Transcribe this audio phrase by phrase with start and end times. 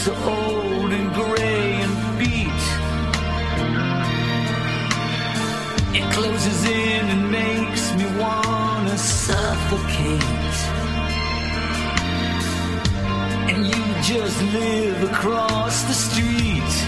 [0.00, 2.62] so old and gray and beat.
[5.94, 10.56] It closes in and makes me wanna suffocate.
[13.50, 16.79] And you just live across the street.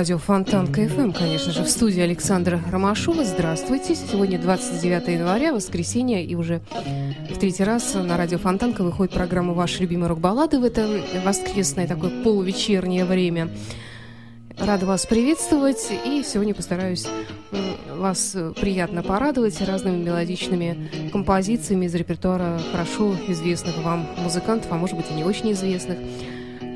[0.00, 3.22] Радио Фонтанка ФМ, конечно же, в студии Александра Ромашова.
[3.22, 3.94] Здравствуйте.
[3.94, 6.62] Сегодня 29 января, воскресенье, и уже
[7.28, 10.88] в третий раз на радио Фонтанка выходит программа «Ваши любимые рок-баллады» в это
[11.22, 13.50] воскресное такое полувечернее время.
[14.58, 17.06] Рада вас приветствовать, и сегодня постараюсь
[17.94, 25.10] вас приятно порадовать разными мелодичными композициями из репертуара хорошо известных вам музыкантов, а может быть
[25.10, 25.98] и не очень известных.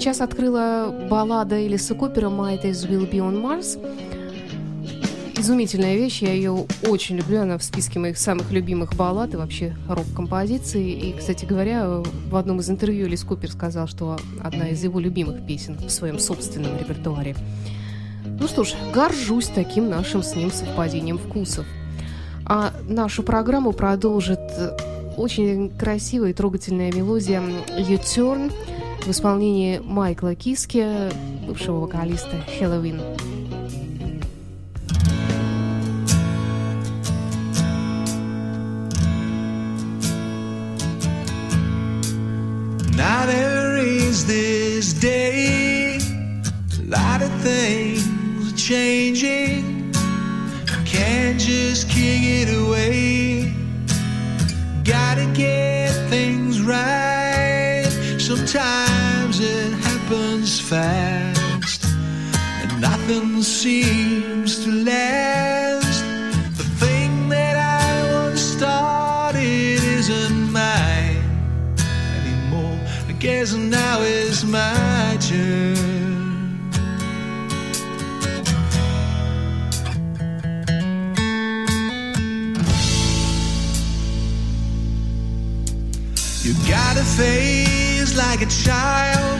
[0.00, 3.79] Час открыла баллада Элиса Купера «Might as will be on Mars».
[5.37, 9.76] Изумительная вещь, я ее очень люблю, она в списке моих самых любимых баллад и вообще
[9.88, 10.91] рок-композиций.
[10.91, 15.46] И, кстати говоря, в одном из интервью Элис Купер сказал, что одна из его любимых
[15.46, 17.37] песен в своем собственном репертуаре.
[18.40, 21.67] Ну что ж, горжусь таким нашим с ним совпадением вкусов.
[22.47, 24.40] А нашу программу продолжит
[25.17, 28.52] очень красивая и трогательная мелодия «You-Turn»,
[29.02, 31.11] в исполнении Майкла Киски,
[31.46, 33.00] бывшего вокалиста Хэллоуин.
[42.96, 45.99] Now there is this day,
[46.79, 49.93] a lot of things are changing.
[50.85, 53.13] Can't just kick it away.
[60.69, 61.84] Fast,
[62.62, 66.02] and nothing seems to last.
[66.56, 71.22] The thing that I once started isn't mine
[72.19, 72.78] anymore.
[73.08, 75.84] I guess now is my turn.
[86.43, 89.34] You got a face like a child,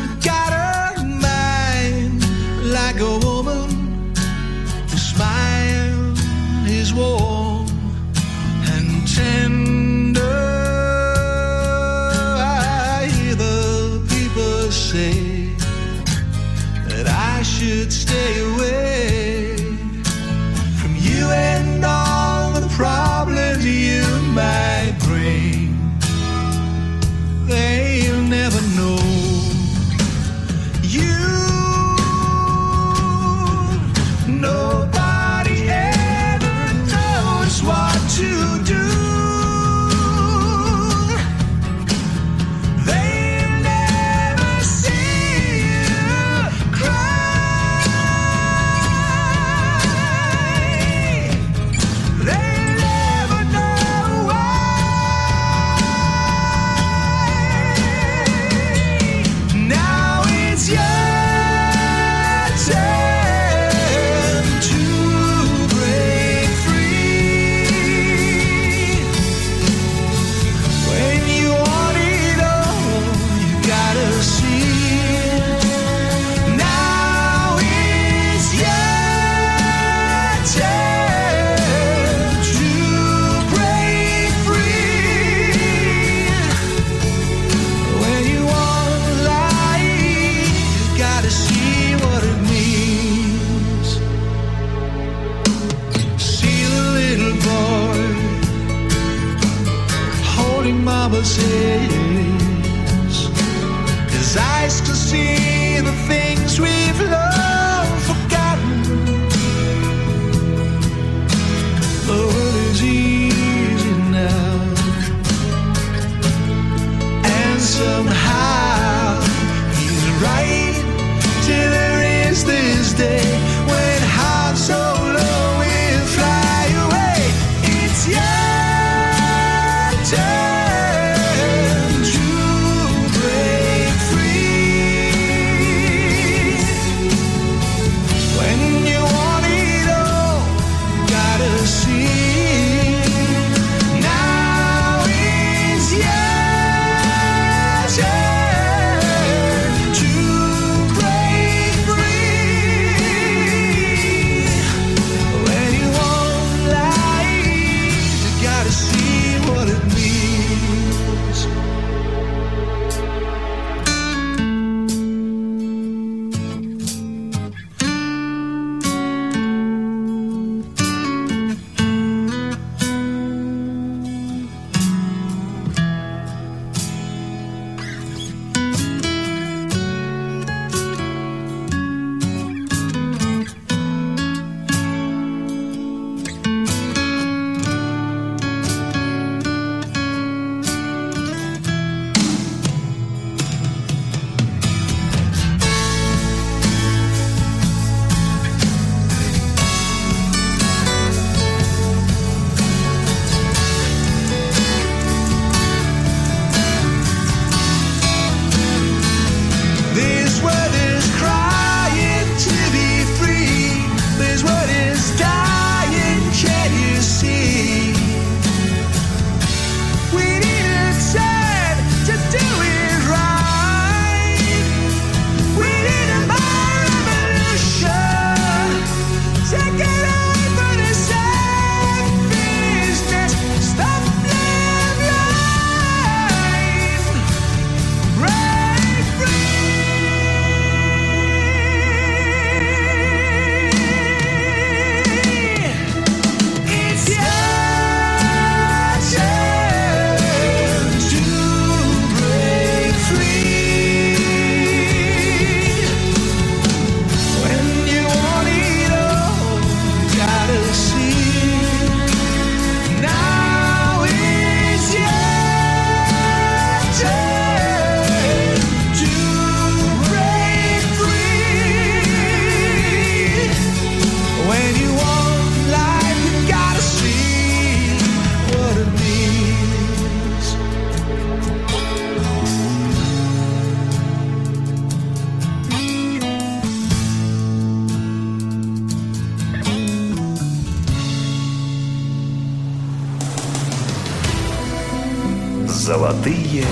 [295.85, 296.65] Золотые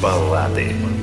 [0.00, 0.95] баллады.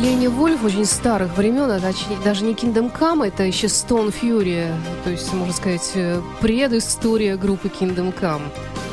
[0.00, 4.72] Ленни Вольф очень старых времен, а точнее, даже не Kingdom Come, это еще Stone Fury,
[5.04, 8.40] то есть, можно сказать, э, предыстория группы Kingdom Come.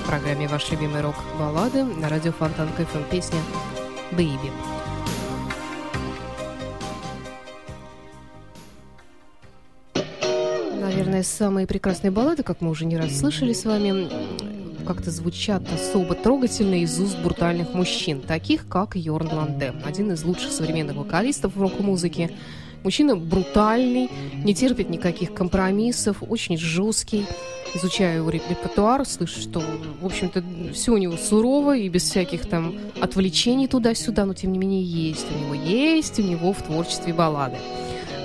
[0.03, 3.39] В программе «Ваши любимые рок-баллады» на радио Фонтанка ФМ песня
[4.11, 4.51] «Baby».
[10.81, 14.09] Наверное, самые прекрасные баллады, как мы уже не раз слышали с вами,
[14.87, 20.51] как-то звучат особо трогательно из уст брутальных мужчин, таких как Йорн Ланде, один из лучших
[20.51, 22.31] современных вокалистов в рок-музыке.
[22.83, 24.09] Мужчина брутальный,
[24.45, 27.25] не терпит никаких компромиссов, очень жесткий.
[27.75, 29.61] Изучаю его репертуар, слышу, что,
[30.01, 30.41] в общем-то,
[30.73, 35.25] все у него сурово и без всяких там отвлечений туда-сюда, но тем не менее есть
[35.35, 37.57] у него, есть у него в творчестве баллады.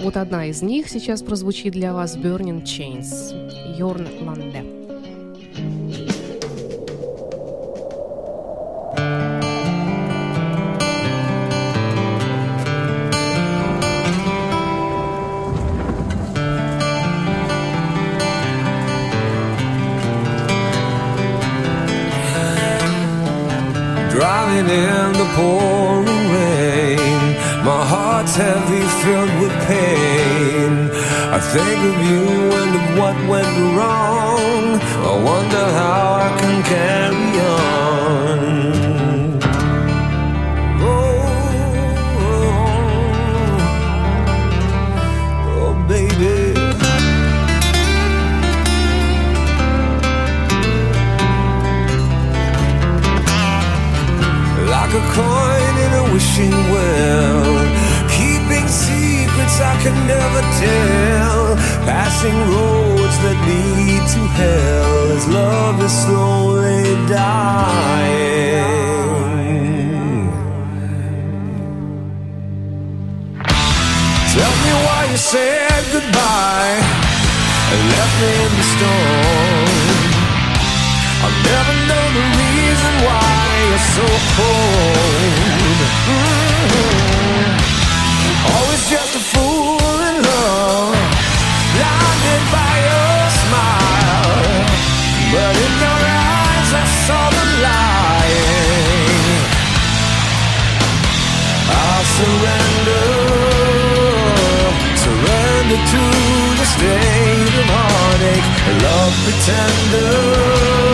[0.03, 4.65] Вот одна из них сейчас прозвучит для вас Burning Chains, Йорн Ланде.
[24.53, 27.23] Driving in the pouring rain,
[27.65, 30.91] my heart's heavy, filled with pain.
[31.33, 32.25] I think of you
[32.61, 34.79] and of what went wrong.
[35.09, 38.02] I wonder how I can carry on.
[55.13, 57.45] Coin in a wishing well,
[58.09, 65.93] keeping secrets I can never tell, passing roads that lead to hell as love is
[66.05, 68.43] slowly dying.
[74.35, 76.79] Tell me why you said goodbye
[77.73, 79.22] and left me in the storm.
[83.97, 85.81] So cold.
[86.09, 87.53] Mm.
[88.55, 90.97] Always just a fool in love,
[91.77, 94.65] blinded by your smile.
[95.35, 99.45] But in your eyes I saw the lying.
[101.85, 103.09] I'll surrender,
[105.05, 106.03] surrender to
[106.61, 108.49] the state of heartache,
[108.85, 110.92] love pretender.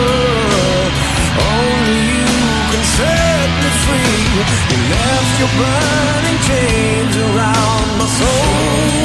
[4.31, 8.98] You left your burning chains around my soul.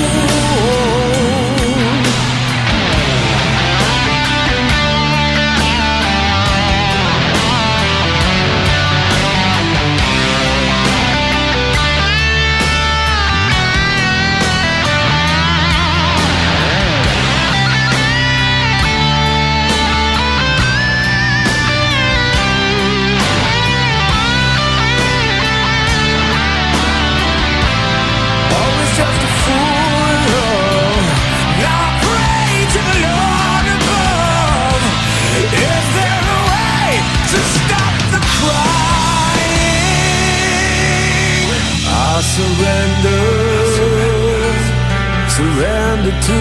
[46.11, 46.40] To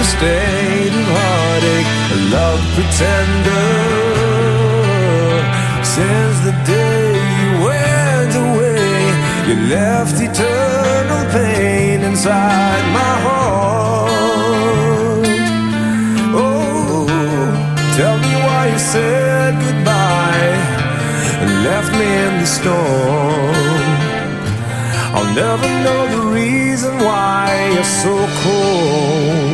[0.00, 3.68] the state of heartache, a love pretender.
[5.84, 8.90] Since the day you went away,
[9.48, 14.10] you left eternal pain inside my heart.
[16.34, 17.06] Oh,
[17.96, 20.54] tell me why you said goodbye
[21.42, 23.54] and left me in the storm.
[25.14, 28.14] I'll never know the reason why you're so
[28.46, 29.45] cold.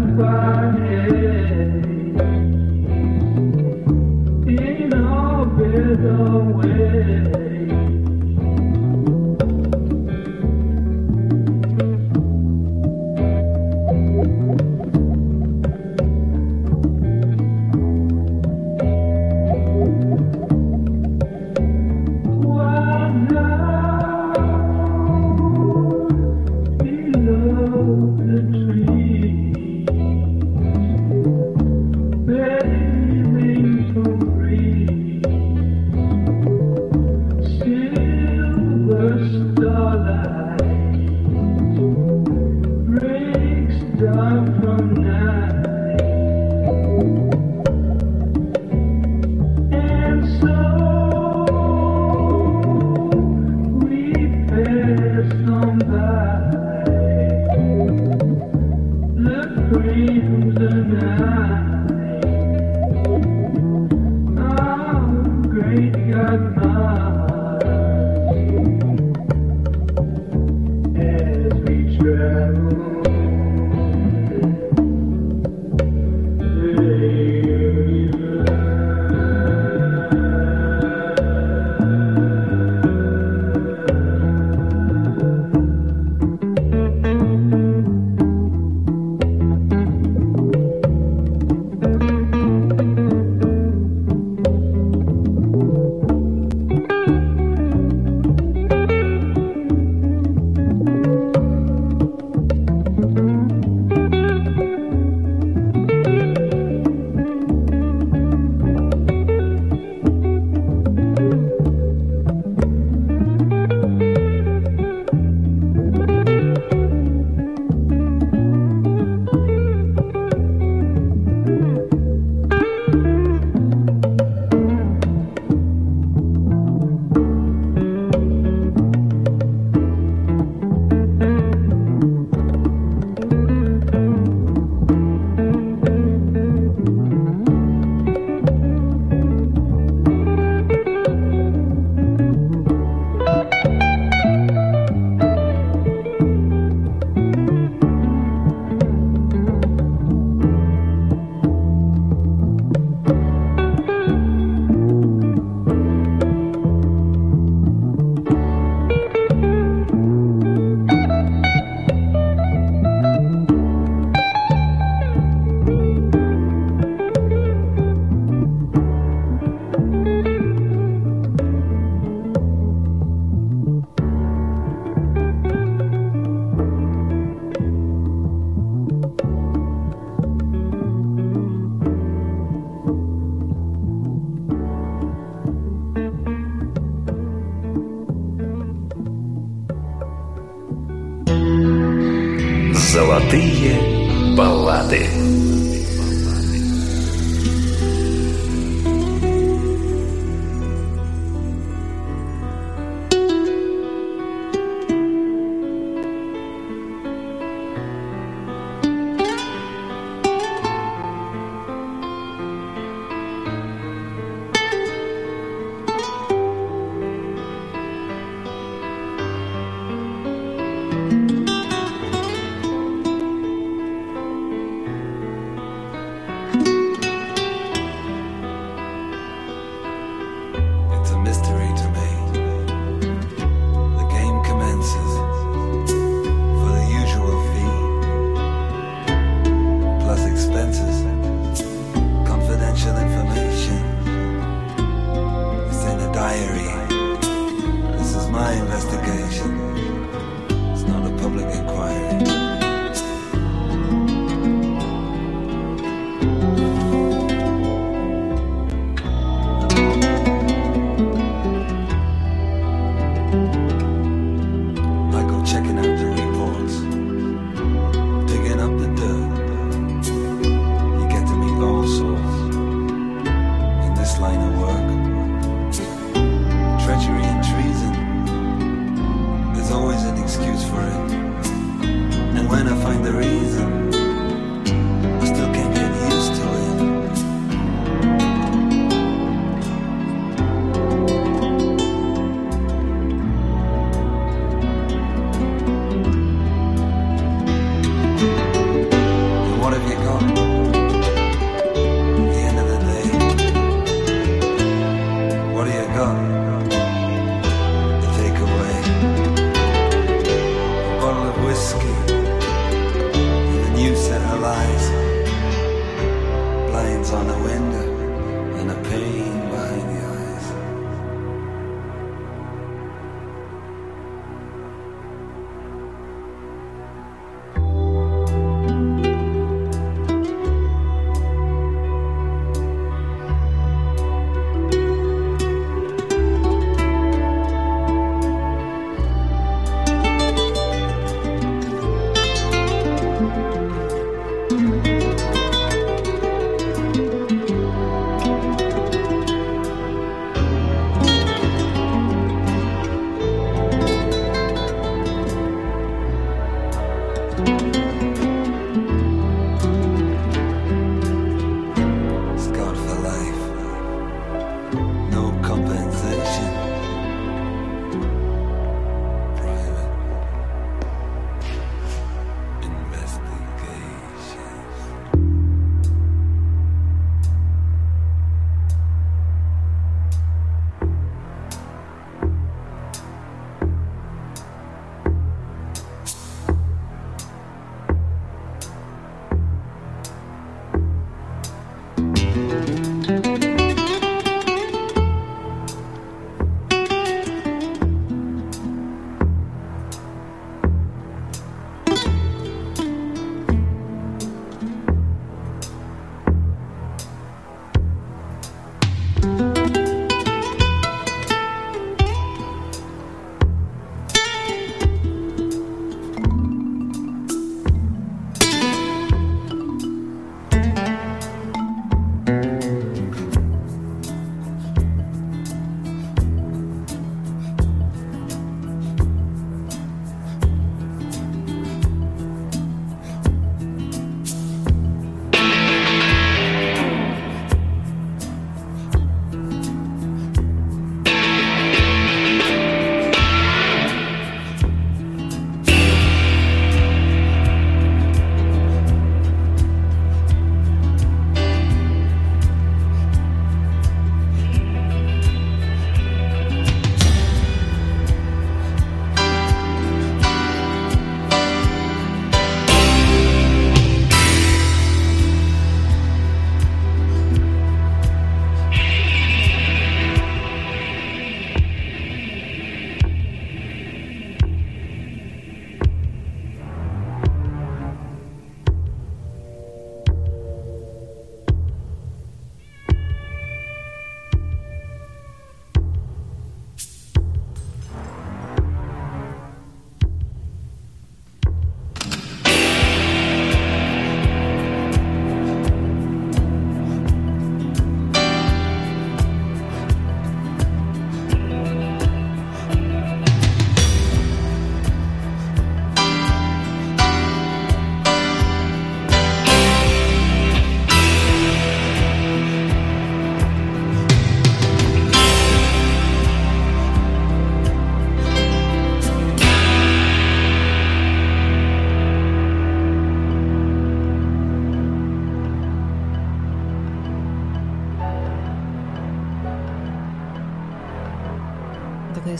[0.00, 0.93] goodbye.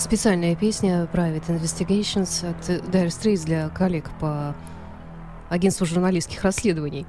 [0.04, 4.54] Специальная песня Private Investigations от Dire Straits для коллег по
[5.48, 7.06] агентству журналистских расследований.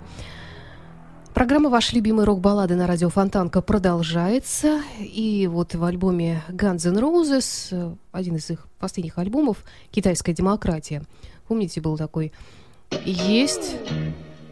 [1.33, 4.81] Программа «Ваши любимые рок-баллады» на радио Фонтанка продолжается.
[4.97, 11.03] И вот в альбоме Guns N' Roses, один из их последних альбомов, «Китайская демократия»,
[11.49, 12.31] помните, был такой,
[13.03, 13.75] есть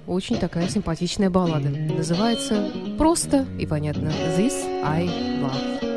[0.06, 1.69] очень такая симпатичная баллада.
[1.69, 5.92] Называется просто и понятно «This I Love».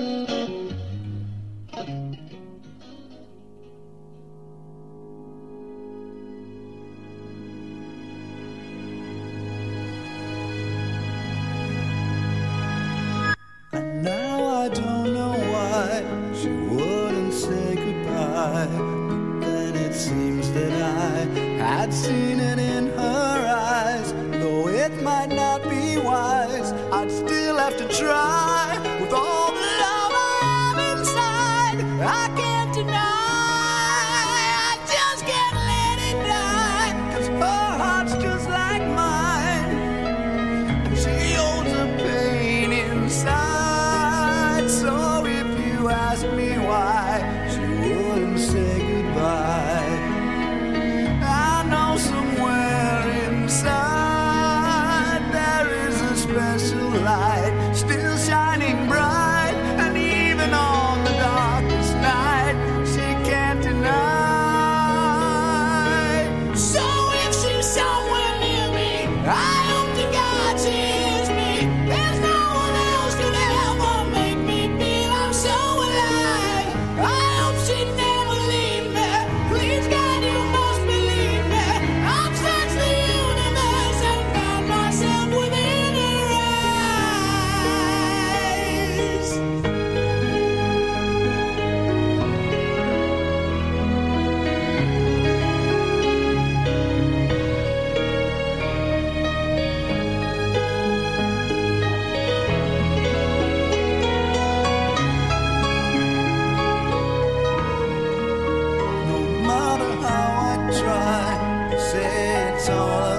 [112.69, 113.16] all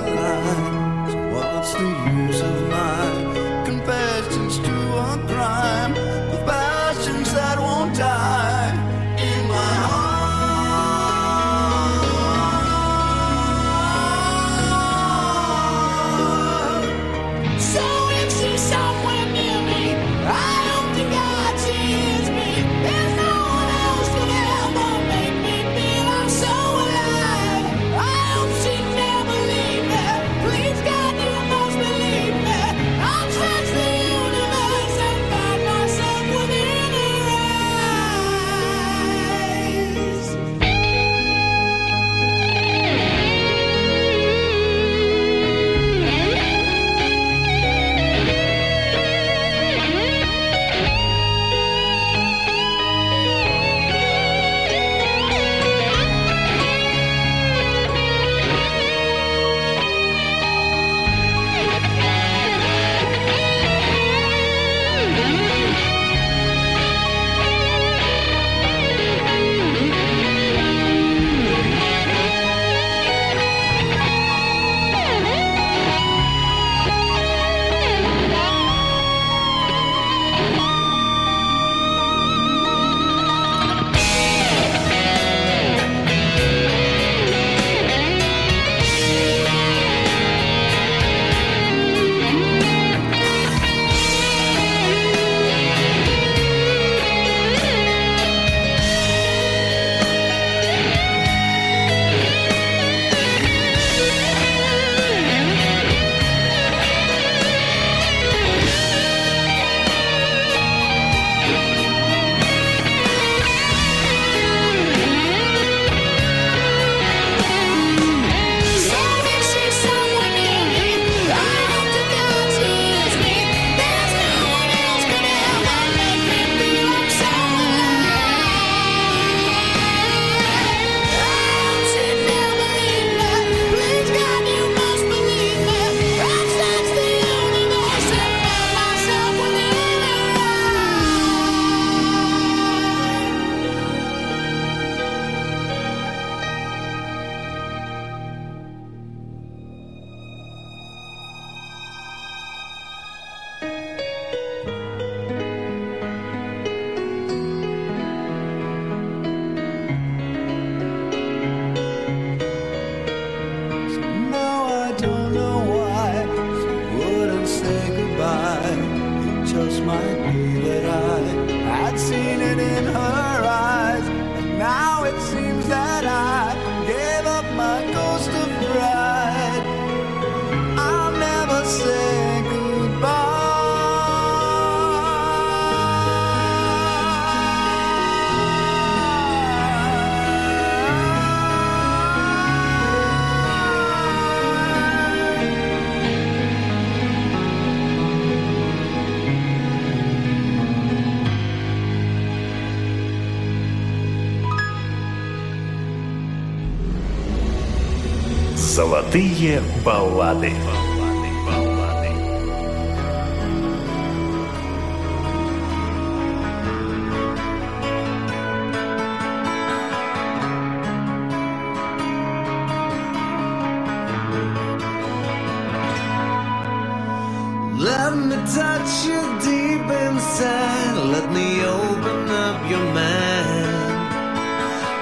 [227.98, 230.98] Let me touch you deep inside.
[231.16, 234.10] Let me open up your mind.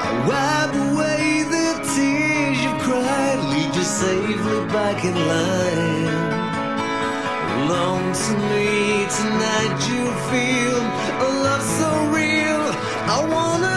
[0.06, 3.39] I'll wipe away the tears you've cried.
[3.52, 6.43] Lead you safely back in line.
[7.58, 10.82] Alone to me tonight, you feel
[11.28, 12.64] a love so real.
[13.16, 13.75] I wanna.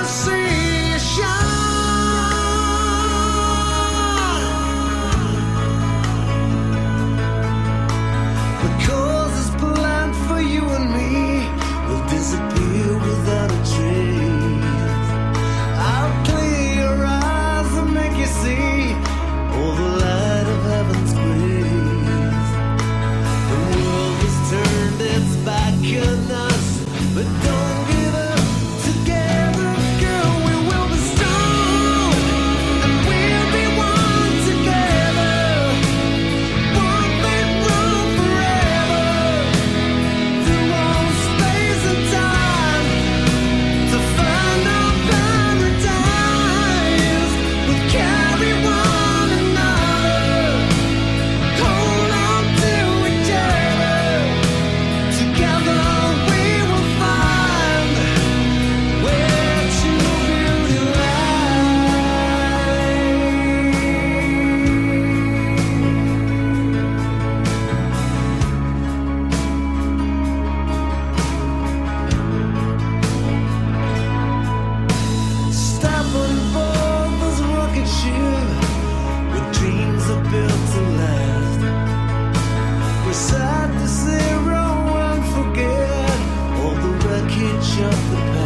[87.81, 88.38] edge of the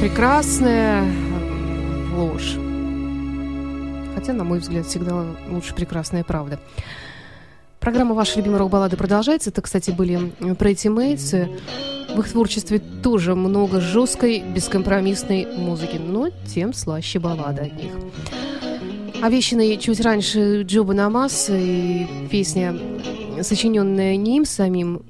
[0.00, 2.56] прекрасная э, ложь.
[4.14, 6.58] Хотя, на мой взгляд, всегда лучше прекрасная правда.
[7.80, 9.50] Программа «Ваши любимые рок-баллады» продолжается.
[9.50, 11.54] Это, кстати, были Pretty Mates.
[12.14, 17.92] В их творчестве тоже много жесткой, бескомпромиссной музыки, но тем слаще баллады от них.
[19.22, 22.74] Овещанный чуть раньше Джоба Намас и песня,
[23.42, 25.02] сочиненная не им самим,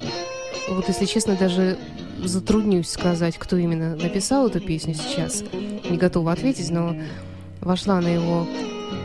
[0.68, 1.78] вот если честно, даже
[2.24, 5.42] затруднюсь сказать, кто именно написал эту песню сейчас.
[5.88, 6.96] Не готова ответить, но
[7.60, 8.46] вошла на его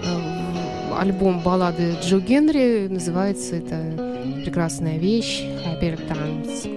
[0.04, 2.88] э, альбом баллады Джо Генри.
[2.88, 6.75] Называется это прекрасная вещь «Happy Times».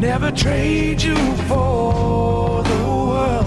[0.00, 1.14] Never trade you
[1.46, 3.46] for the world.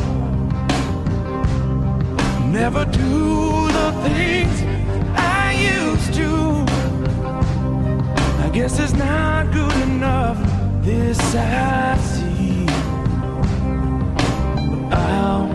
[2.51, 4.61] Never do the things
[5.17, 6.29] I used to.
[8.45, 10.37] I guess it's not good enough.
[10.83, 12.67] This I see.
[14.69, 15.47] But I'll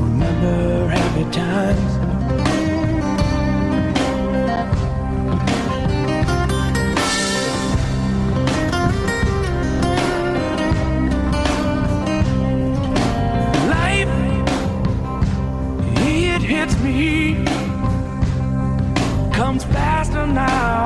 [0.00, 1.89] remember happy times.
[16.78, 17.44] Me
[19.32, 20.79] comes faster now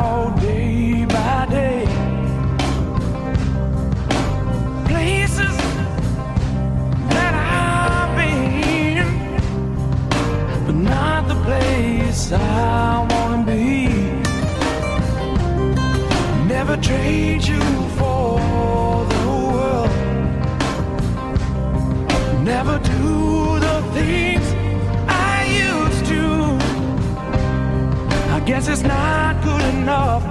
[28.74, 30.24] I it's not good enough.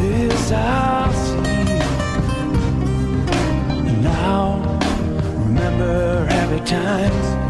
[0.00, 1.78] This I'll see.
[3.88, 4.80] And now,
[5.46, 7.43] remember happy times.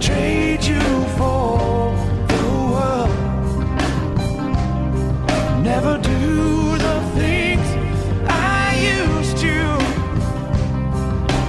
[0.00, 0.80] Trade you
[1.18, 1.92] for
[2.28, 2.42] the
[2.72, 3.10] world.
[5.62, 7.66] Never do the things
[8.28, 9.58] I used to.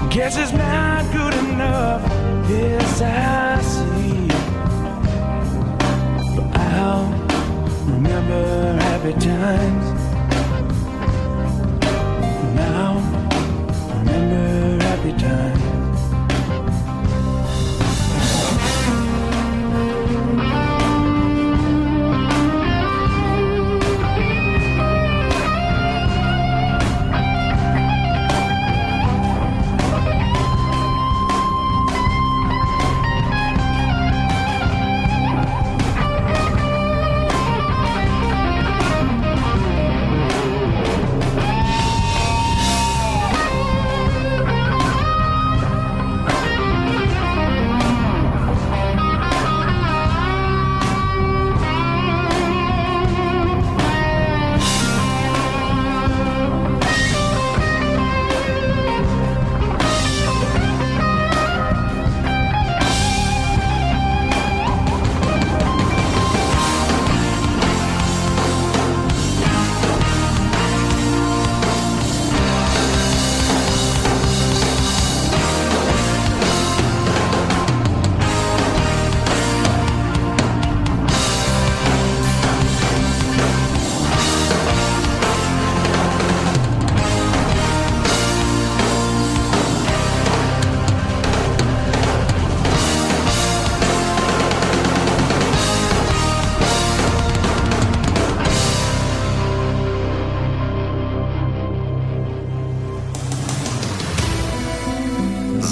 [0.09, 2.01] Guess it's not good enough.
[2.49, 4.27] Yes, I see.
[6.35, 7.07] But I'll
[7.85, 9.88] remember happy times.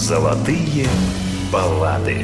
[0.08, 0.88] Золотые
[1.52, 2.24] баллады.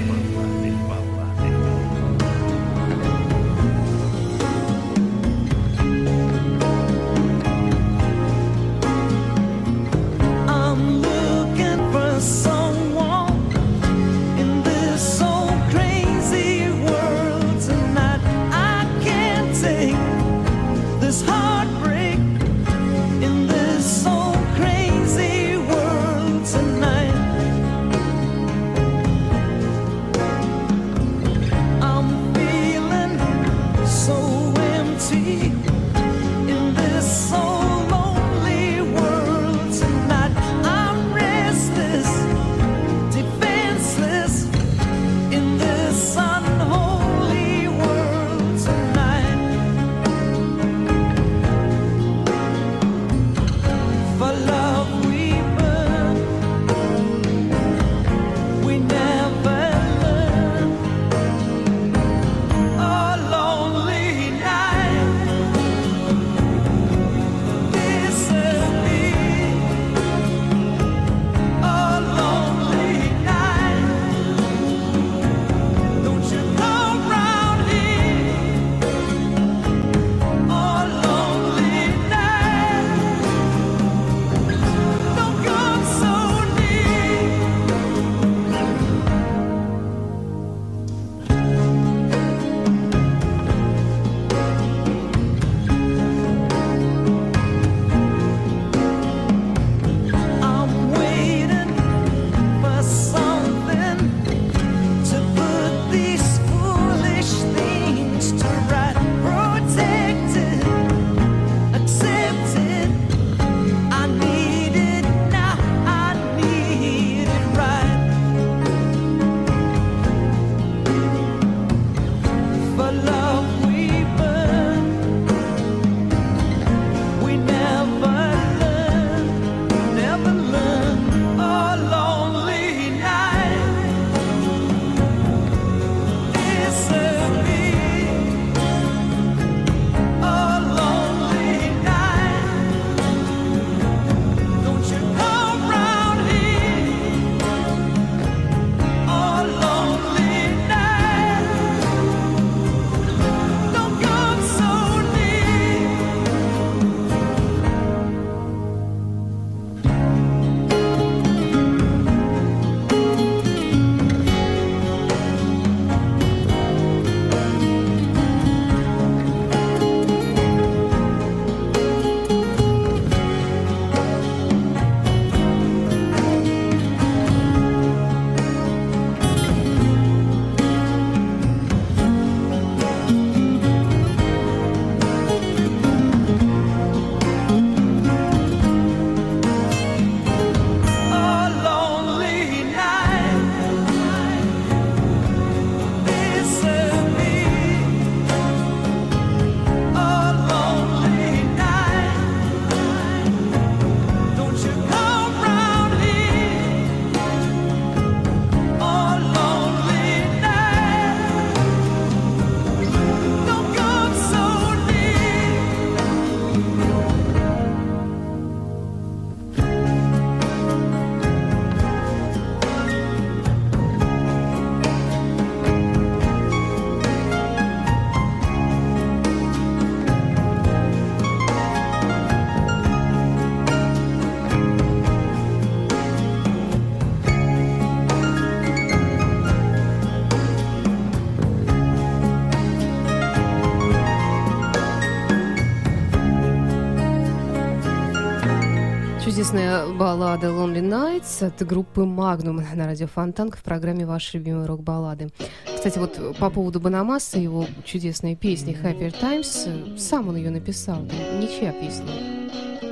[250.13, 255.29] рок-баллада Lonely Nights от группы Magnum на радио Фонтанка в программе «Ваши любимые рок-баллады».
[255.75, 261.01] Кстати, вот по поводу Банамаса, его чудесной песни «Happier Times», сам он ее написал,
[261.39, 262.05] ничья песня.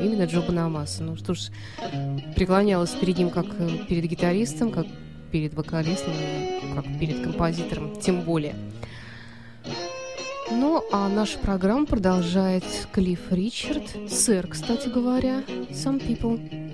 [0.02, 1.04] Именно Джо Банамаса.
[1.04, 1.52] Ну что ж,
[2.36, 3.46] преклонялась перед ним как
[3.88, 4.88] перед гитаристом, как
[5.32, 6.14] перед вокалистом,
[6.74, 8.56] как перед композитором, тем более.
[10.50, 16.71] Ну, а наша программа продолжает Клифф Ричард, сэр, кстати говоря, Some People.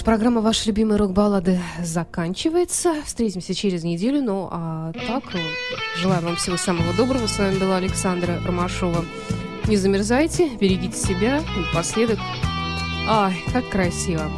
[0.00, 2.94] ж, программа «Ваши любимые рок-баллады» заканчивается.
[3.04, 4.22] Встретимся через неделю.
[4.22, 5.40] Ну, а так, ну,
[5.96, 7.26] желаю вам всего самого доброго.
[7.26, 9.04] С вами была Александра Ромашова.
[9.68, 11.42] Не замерзайте, берегите себя.
[11.74, 12.18] Последок.
[13.08, 14.30] ай, как красиво.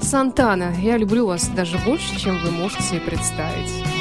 [0.00, 3.93] Сантана, я люблю вас даже больше, чем вы можете себе представить.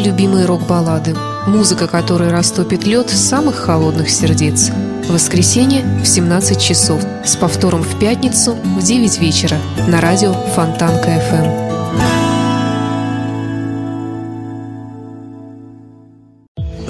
[0.00, 1.14] Ваши любимые рок-баллады.
[1.46, 4.70] Музыка, которая растопит лед самых холодных сердец.
[5.04, 7.02] В воскресенье в 17 часов.
[7.22, 9.58] С повтором в пятницу в 9 вечера.
[9.88, 11.70] На радио Фонтанка FM.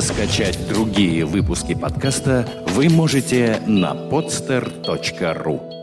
[0.00, 5.80] Скачать другие выпуски подкаста вы можете на podster.ru